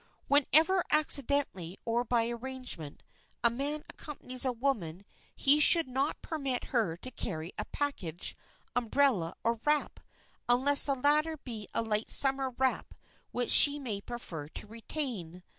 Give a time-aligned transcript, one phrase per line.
[0.27, 3.03] Whenever accidentally or by arrangement,
[3.43, 8.35] a man accompanies a woman he should not permit her to carry a package,
[8.75, 9.99] umbrella or wrap,
[10.49, 12.95] unless the latter be a light summer wrap
[13.31, 15.43] which she may prefer to retain.